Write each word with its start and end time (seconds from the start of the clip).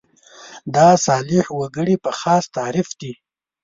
دا 0.75 0.87
صالح 1.05 1.45
وګړي 1.59 1.95
په 2.03 2.11
خاص 2.19 2.43
تعریف 2.57 2.89
دي. 2.99 3.13